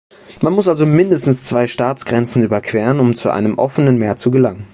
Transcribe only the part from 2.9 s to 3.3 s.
um zu